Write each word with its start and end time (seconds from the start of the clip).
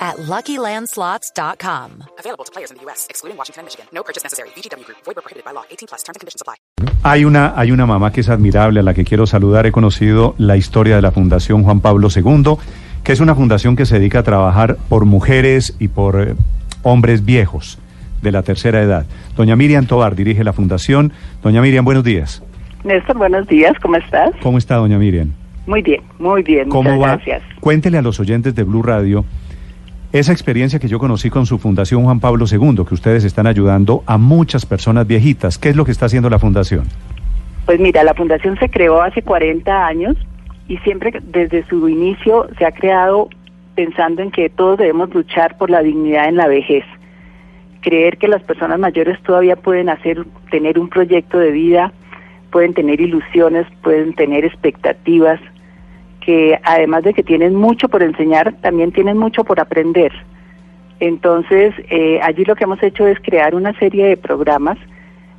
at 0.00 0.16
LuckyLandSlots.com. 0.16 1.90
Available 2.18 2.44
to 2.44 2.52
players 2.52 2.70
in 2.70 2.78
the 2.78 2.84
U.S., 2.86 3.06
excluding 3.10 3.36
Washington 3.36 3.60
and 3.60 3.66
Michigan. 3.66 3.86
No 3.92 4.02
purchase 4.02 4.24
necessary. 4.24 4.48
VGW 4.56 4.84
Group. 4.84 4.98
Void 5.04 5.16
prohibited 5.16 5.44
by 5.44 5.52
law. 5.52 5.64
18 5.70 5.86
plus. 5.88 6.02
Terms 6.02 6.16
and 6.16 6.20
conditions 6.20 6.40
apply. 6.42 6.56
Hay 7.02 7.24
una, 7.24 7.52
hay 7.56 7.70
una 7.72 7.86
mamá 7.86 8.10
que 8.12 8.20
es 8.22 8.28
admirable, 8.28 8.80
a 8.80 8.82
la 8.82 8.94
que 8.94 9.04
quiero 9.04 9.26
saludar. 9.26 9.66
He 9.66 9.72
conocido 9.72 10.34
la 10.38 10.56
historia 10.56 10.96
de 10.96 11.02
la 11.02 11.12
Fundación 11.12 11.62
Juan 11.62 11.80
Pablo 11.80 12.08
II, 12.14 12.56
que 13.04 13.12
es 13.12 13.20
una 13.20 13.34
fundación 13.34 13.76
que 13.76 13.86
se 13.86 13.98
dedica 13.98 14.20
a 14.20 14.22
trabajar 14.22 14.76
por 14.88 15.04
mujeres 15.04 15.76
y 15.78 15.88
por 15.88 16.20
eh, 16.20 16.34
hombres 16.82 17.24
viejos 17.24 17.78
de 18.22 18.32
la 18.32 18.42
tercera 18.42 18.82
edad. 18.82 19.06
Doña 19.36 19.56
Miriam 19.56 19.86
Tobar 19.86 20.14
dirige 20.14 20.44
la 20.44 20.52
fundación. 20.52 21.12
Doña 21.42 21.62
Miriam, 21.62 21.84
buenos 21.84 22.04
días. 22.04 22.42
Néstor, 22.84 23.18
buenos 23.18 23.46
días, 23.46 23.72
¿cómo 23.82 23.96
estás? 23.96 24.30
¿Cómo 24.42 24.58
está, 24.58 24.76
doña 24.76 24.98
Miriam? 24.98 25.32
Muy 25.66 25.82
bien, 25.82 26.02
muy 26.18 26.42
bien, 26.42 26.68
¿Cómo 26.68 26.90
muchas 26.90 27.00
va? 27.00 27.16
gracias. 27.16 27.42
Cuéntele 27.60 27.98
a 27.98 28.02
los 28.02 28.18
oyentes 28.20 28.54
de 28.54 28.62
Blue 28.64 28.82
Radio 28.82 29.24
esa 30.12 30.32
experiencia 30.32 30.80
que 30.80 30.88
yo 30.88 30.98
conocí 30.98 31.30
con 31.30 31.46
su 31.46 31.58
Fundación 31.58 32.02
Juan 32.02 32.18
Pablo 32.18 32.44
II, 32.50 32.84
que 32.86 32.94
ustedes 32.94 33.22
están 33.24 33.46
ayudando 33.46 34.02
a 34.06 34.18
muchas 34.18 34.66
personas 34.66 35.06
viejitas. 35.06 35.56
¿Qué 35.56 35.68
es 35.68 35.76
lo 35.76 35.84
que 35.84 35.92
está 35.92 36.06
haciendo 36.06 36.28
la 36.28 36.40
fundación? 36.40 36.84
Pues 37.66 37.78
mira, 37.78 38.02
la 38.02 38.14
fundación 38.14 38.58
se 38.58 38.68
creó 38.68 39.02
hace 39.02 39.22
40 39.22 39.86
años 39.86 40.16
y 40.66 40.78
siempre 40.78 41.12
desde 41.22 41.64
su 41.68 41.88
inicio 41.88 42.48
se 42.58 42.64
ha 42.64 42.72
creado 42.72 43.28
pensando 43.76 44.22
en 44.22 44.32
que 44.32 44.50
todos 44.50 44.78
debemos 44.78 45.14
luchar 45.14 45.56
por 45.56 45.70
la 45.70 45.80
dignidad 45.80 46.28
en 46.28 46.36
la 46.36 46.48
vejez. 46.48 46.84
Creer 47.80 48.18
que 48.18 48.26
las 48.26 48.42
personas 48.42 48.80
mayores 48.80 49.22
todavía 49.22 49.56
pueden 49.56 49.88
hacer 49.88 50.26
tener 50.50 50.78
un 50.78 50.88
proyecto 50.88 51.38
de 51.38 51.52
vida, 51.52 51.92
pueden 52.50 52.74
tener 52.74 53.00
ilusiones, 53.00 53.66
pueden 53.82 54.12
tener 54.14 54.44
expectativas, 54.44 55.40
que 56.30 56.60
además 56.62 57.02
de 57.02 57.12
que 57.12 57.24
tienen 57.24 57.56
mucho 57.56 57.88
por 57.88 58.04
enseñar, 58.04 58.54
también 58.62 58.92
tienen 58.92 59.18
mucho 59.18 59.42
por 59.42 59.58
aprender. 59.58 60.12
Entonces, 61.00 61.74
eh, 61.90 62.20
allí 62.22 62.44
lo 62.44 62.54
que 62.54 62.62
hemos 62.64 62.80
hecho 62.84 63.04
es 63.08 63.18
crear 63.20 63.54
una 63.56 63.76
serie 63.80 64.06
de 64.06 64.16
programas 64.16 64.78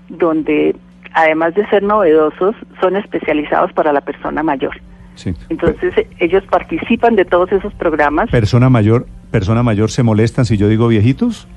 donde, 0.10 0.76
además 1.14 1.56
de 1.56 1.66
ser 1.70 1.82
novedosos, 1.84 2.56
son 2.82 2.98
especializados 2.98 3.72
para 3.72 3.94
la 3.94 4.02
persona 4.02 4.44
mayor. 4.44 4.74
Sí. 5.16 5.34
Entonces, 5.50 5.94
ellos 6.20 6.44
participan 6.50 7.16
de 7.16 7.24
todos 7.24 7.50
esos 7.54 7.74
programas. 7.76 8.30
Persona 8.30 8.70
mayor, 8.70 9.06
persona 9.30 9.64
mayor 9.64 9.92
se 9.92 10.04
molestan 10.04 10.44
si 10.46 10.58
yo 10.58 10.68
digo 10.68 10.90
viejitos. 10.90 11.48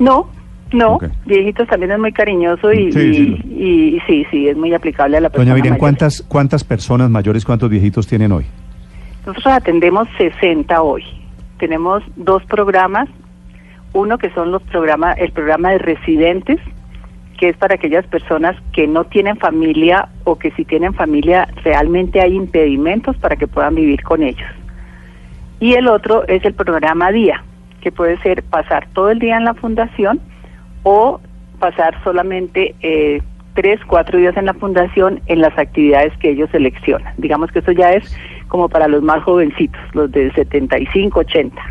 No, 0.00 0.28
no, 0.72 0.98
viejitos 1.26 1.68
también 1.68 1.92
es 1.92 1.98
muy 2.00 2.12
cariñoso 2.12 2.72
y 2.72 2.90
Sí, 2.90 2.98
y- 3.00 3.14
sí. 3.14 3.36
y- 3.50 3.96
y 3.96 4.00
sí, 4.08 4.26
sí, 4.32 4.48
es 4.48 4.56
muy 4.56 4.74
aplicable 4.74 5.16
a 5.16 5.20
la 5.20 5.28
persona 5.28 5.44
Doña 5.44 5.54
Miriam, 5.54 5.72
mayor. 5.74 5.80
¿cuántas, 5.80 6.22
¿cuántas 6.26 6.64
personas 6.64 7.08
mayores, 7.10 7.44
cuántos 7.44 7.68
viejitos 7.70 8.06
tienen 8.08 8.32
hoy? 8.32 8.46
Nosotros 9.30 9.54
atendemos 9.54 10.08
60 10.18 10.82
hoy. 10.82 11.04
Tenemos 11.60 12.02
dos 12.16 12.44
programas, 12.46 13.08
uno 13.92 14.18
que 14.18 14.28
son 14.30 14.50
los 14.50 14.60
programas, 14.60 15.16
el 15.18 15.30
programa 15.30 15.70
de 15.70 15.78
residentes, 15.78 16.58
que 17.38 17.50
es 17.50 17.56
para 17.56 17.76
aquellas 17.76 18.04
personas 18.08 18.56
que 18.72 18.88
no 18.88 19.04
tienen 19.04 19.36
familia 19.36 20.08
o 20.24 20.36
que 20.36 20.50
si 20.50 20.64
tienen 20.64 20.94
familia 20.94 21.46
realmente 21.62 22.20
hay 22.20 22.34
impedimentos 22.34 23.16
para 23.18 23.36
que 23.36 23.46
puedan 23.46 23.76
vivir 23.76 24.02
con 24.02 24.24
ellos. 24.24 24.50
Y 25.60 25.74
el 25.74 25.86
otro 25.86 26.26
es 26.26 26.44
el 26.44 26.54
programa 26.54 27.12
día, 27.12 27.44
que 27.82 27.92
puede 27.92 28.18
ser 28.22 28.42
pasar 28.42 28.88
todo 28.94 29.10
el 29.10 29.20
día 29.20 29.36
en 29.36 29.44
la 29.44 29.54
fundación 29.54 30.18
o 30.82 31.20
pasar 31.60 32.02
solamente 32.02 32.74
eh, 32.80 33.22
tres, 33.54 33.78
cuatro 33.86 34.18
días 34.18 34.36
en 34.36 34.46
la 34.46 34.54
fundación 34.54 35.20
en 35.26 35.40
las 35.40 35.56
actividades 35.56 36.16
que 36.18 36.30
ellos 36.30 36.50
seleccionan. 36.50 37.14
Digamos 37.16 37.52
que 37.52 37.60
eso 37.60 37.70
ya 37.70 37.92
es 37.92 38.12
como 38.50 38.68
para 38.68 38.86
los 38.88 39.02
más 39.02 39.22
jovencitos, 39.22 39.80
los 39.94 40.10
de 40.12 40.30
75, 40.32 41.20
80. 41.20 41.62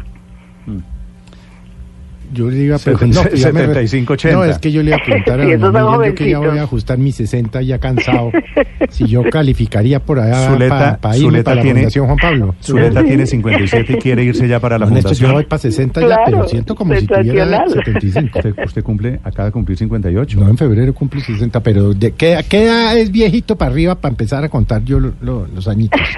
Yo 2.31 2.47
le 2.47 2.57
iba 2.57 2.75
a 2.75 2.79
preguntar. 2.79 3.34
ya 3.34 3.50
re- 3.50 3.53
75, 3.66 4.13
80. 4.13 4.35
No, 4.38 4.44
es 4.44 4.59
que 4.59 4.72
yo 4.72 4.84
le 4.84 4.89
iba 4.91 4.97
a 4.97 5.03
preguntar 5.03 5.39
a 5.39 5.44
Sí, 5.45 5.50
son 5.59 5.72
Miriam, 5.73 6.03
yo 6.06 6.13
que 6.13 6.29
ya 6.29 6.38
voy 6.38 6.59
a 6.59 6.62
ajustar 6.62 7.00
mis 7.00 7.16
60 7.16 7.63
ya 7.63 7.79
cansado. 7.79 8.31
si 8.91 9.07
yo 9.07 9.23
calificaría 9.31 10.00
por 10.00 10.19
allá 10.19 10.47
Zuleta- 10.47 10.97
para 11.01 11.18
irme 11.18 11.25
Zuleta 11.29 11.44
para 11.45 11.56
la 11.56 11.62
tiene- 11.63 11.79
Fundación 11.79 12.06
Juan 12.06 12.18
Pablo. 12.22 12.56
Zuleta 12.62 13.03
tiene 13.03 13.25
57 13.25 13.94
y 13.94 13.95
quiere 13.95 14.23
irse 14.25 14.47
ya 14.47 14.59
para 14.59 14.78
la 14.78 14.85
No, 14.85 14.91
Néstor, 14.91 15.13
yo 15.13 15.16
fundación. 15.18 15.34
voy 15.34 15.44
para 15.45 15.59
60 15.59 16.01
ya, 16.01 16.06
Claro, 16.06 16.23
pero 16.25 16.47
siento 16.47 16.75
como 16.75 16.94
si 16.95 17.07
tuviera 17.07 17.45
sensacional. 17.45 17.69
75. 17.84 18.38
Usted, 18.39 18.63
usted 18.63 18.84
cumple, 18.84 19.19
acaba 19.23 19.45
de 19.47 19.51
cumplir 19.51 19.78
58. 19.79 20.39
No, 20.39 20.50
en 20.50 20.57
febrero 20.57 20.94
cumple 20.94 21.22
60, 21.22 21.63
pero 21.63 21.95
¿de 21.95 22.12
qué, 22.12 22.38
qué 22.47 22.66
edad 22.66 22.95
es 22.95 23.12
viejito 23.12 23.56
para 23.57 23.72
arriba 23.72 23.95
para 23.95 24.12
empezar 24.12 24.44
a 24.44 24.50
contar 24.50 24.84
yo 24.84 25.00
lo- 25.00 25.13
lo- 25.22 25.47
los 25.47 25.68
añitos? 25.68 26.00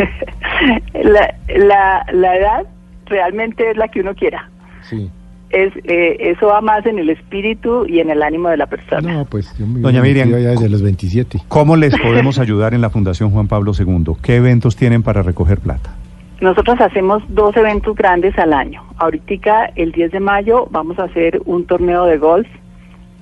La, 0.94 1.36
la, 1.48 2.06
la 2.12 2.38
edad 2.38 2.66
realmente 3.06 3.70
es 3.70 3.78
la 3.78 3.88
que 3.88 4.02
uno 4.02 4.16
quiera. 4.16 4.50
Sí. 4.82 5.10
Es, 5.50 5.74
eh, 5.84 6.16
eso 6.20 6.48
va 6.48 6.62
más 6.62 6.86
en 6.86 6.98
el 6.98 7.10
espíritu 7.10 7.86
y 7.86 8.00
en 8.00 8.10
el 8.10 8.24
ánimo 8.24 8.50
de 8.50 8.58
la 8.58 8.68
persona. 8.68 9.14
No, 9.14 9.26
pues 9.26 9.54
yo 9.58 9.68
me 9.68 9.82
Doña 9.82 10.02
Miriam, 10.02 10.30
metido 10.30 10.44
ya 10.44 10.52
desde 10.52 10.70
los 10.70 10.82
27. 10.82 11.42
¿Cómo 11.50 11.76
les 11.76 11.98
podemos 12.00 12.40
ayudar 12.40 12.74
en 12.74 12.80
la 12.80 12.90
Fundación 12.90 13.32
Juan 13.32 13.48
Pablo 13.48 13.74
II? 13.78 14.14
¿Qué 14.22 14.38
eventos 14.38 14.78
tienen 14.78 15.04
para 15.04 15.24
recoger 15.24 15.60
plata? 15.60 15.94
Nosotros 16.40 16.80
hacemos 16.80 17.22
dos 17.28 17.56
eventos 17.58 17.96
grandes 17.96 18.38
al 18.40 18.54
año. 18.54 18.82
Ahorita, 18.98 19.72
el 19.76 19.92
10 19.92 20.12
de 20.14 20.20
mayo, 20.20 20.68
vamos 20.72 20.98
a 20.98 21.04
hacer 21.04 21.42
un 21.46 21.66
torneo 21.66 22.06
de 22.06 22.18
golf 22.18 22.48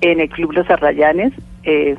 en 0.00 0.20
el 0.20 0.28
Club 0.30 0.52
Los 0.52 0.70
Arrayanes. 0.70 1.32
Eh, 1.64 1.96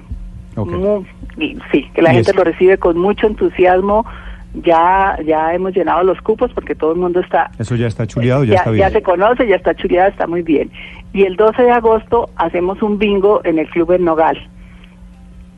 sí, 1.71 1.87
que 1.93 2.01
la 2.01 2.11
gente 2.13 2.33
lo 2.33 2.43
recibe 2.43 2.77
con 2.77 2.97
mucho 2.97 3.27
entusiasmo. 3.27 4.05
Ya, 4.53 5.17
ya 5.25 5.53
hemos 5.53 5.73
llenado 5.73 6.03
los 6.03 6.21
cupos 6.21 6.51
porque 6.53 6.75
todo 6.75 6.91
el 6.91 6.97
mundo 6.97 7.21
está 7.21 7.51
Eso 7.57 7.75
ya 7.75 7.87
está 7.87 8.05
chuleado, 8.05 8.43
ya, 8.43 8.53
ya, 8.53 8.57
está 8.57 8.69
ya 8.71 8.89
bien. 8.89 8.91
se 8.91 9.01
conoce, 9.01 9.47
ya 9.47 9.55
está 9.55 9.73
chuleada, 9.73 10.09
está 10.09 10.27
muy 10.27 10.41
bien. 10.41 10.69
Y 11.13 11.23
el 11.23 11.37
12 11.37 11.63
de 11.63 11.71
agosto 11.71 12.29
hacemos 12.35 12.81
un 12.81 12.97
bingo 12.97 13.41
en 13.45 13.59
el 13.59 13.69
Club 13.69 13.91
El 13.93 14.03
Nogal, 14.03 14.37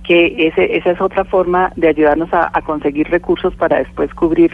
que 0.03 0.47
ese, 0.47 0.77
esa 0.77 0.91
es 0.91 1.01
otra 1.01 1.23
forma 1.25 1.71
de 1.75 1.87
ayudarnos 1.87 2.31
a, 2.33 2.51
a 2.53 2.61
conseguir 2.61 3.09
recursos 3.09 3.55
para 3.55 3.79
después 3.79 4.13
cubrir 4.13 4.51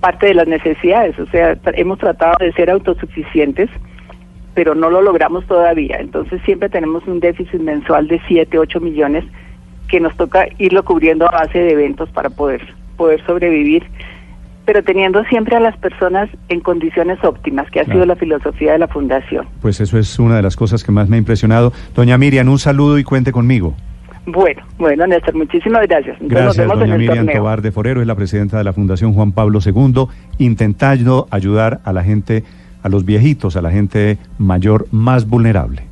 parte 0.00 0.26
de 0.26 0.34
las 0.34 0.46
necesidades. 0.46 1.18
O 1.18 1.26
sea, 1.26 1.56
hemos 1.74 1.98
tratado 1.98 2.34
de 2.40 2.52
ser 2.52 2.70
autosuficientes, 2.70 3.68
pero 4.54 4.74
no 4.74 4.90
lo 4.90 5.02
logramos 5.02 5.46
todavía. 5.46 5.96
Entonces 5.98 6.40
siempre 6.44 6.68
tenemos 6.68 7.06
un 7.06 7.20
déficit 7.20 7.60
mensual 7.60 8.08
de 8.08 8.20
7, 8.28 8.58
8 8.58 8.80
millones 8.80 9.24
que 9.88 10.00
nos 10.00 10.16
toca 10.16 10.46
irlo 10.58 10.84
cubriendo 10.84 11.26
a 11.28 11.32
base 11.46 11.58
de 11.58 11.72
eventos 11.72 12.08
para 12.10 12.30
poder, 12.30 12.62
poder 13.00 13.24
sobrevivir 13.24 13.82
pero 14.66 14.84
teniendo 14.84 15.24
siempre 15.24 15.56
a 15.56 15.60
las 15.60 15.76
personas 15.78 16.28
en 16.48 16.60
condiciones 16.60 17.18
óptimas, 17.24 17.68
que 17.72 17.80
ha 17.80 17.84
Claro. 17.84 17.98
sido 18.00 18.06
la 18.06 18.14
filosofía 18.14 18.72
de 18.72 18.78
la 18.78 18.86
fundación. 18.86 19.46
Pues 19.60 19.80
eso 19.80 19.98
es 19.98 20.16
una 20.20 20.36
de 20.36 20.42
las 20.42 20.54
cosas 20.54 20.84
que 20.84 20.92
más 20.92 21.08
me 21.08 21.16
ha 21.16 21.18
impresionado. 21.18 21.72
Doña 21.92 22.16
Miriam, 22.18 22.46
un 22.48 22.58
saludo 22.60 22.96
y 22.96 23.02
cuente 23.02 23.32
conmigo. 23.32 23.74
Bueno, 24.26 24.62
bueno, 24.78 25.08
Néstor, 25.08 25.34
muchísimas 25.34 25.88
gracias. 25.88 26.16
Entonces, 26.20 26.30
Gracias, 26.30 26.56
nos 26.56 26.56
vemos 26.68 26.78
doña 26.78 26.94
en 26.94 27.00
Miriam 27.00 27.16
torneo. 27.24 27.36
Tobar 27.42 27.62
de 27.62 27.72
Forero, 27.72 28.00
es 28.00 28.06
la 28.06 28.14
presidenta 28.14 28.58
de 28.58 28.64
la 28.64 28.72
Fundación 28.72 29.12
Juan 29.12 29.32
Pablo 29.32 29.58
II, 29.64 30.04
intentando 30.38 31.26
ayudar 31.32 31.80
a 31.84 31.92
la 31.92 32.04
gente, 32.04 32.44
a 32.84 32.88
los 32.88 33.04
viejitos, 33.04 33.56
a 33.56 33.62
la 33.62 33.72
gente 33.72 34.18
mayor 34.38 34.86
más 34.92 35.26
vulnerable. 35.26 35.82